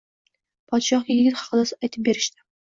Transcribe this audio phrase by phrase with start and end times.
[0.71, 2.45] Podshohga yigit haqida aytib berishdi